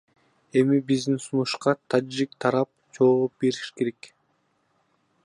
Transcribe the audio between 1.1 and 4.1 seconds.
сунушка тажик тарап жооп бериши керек.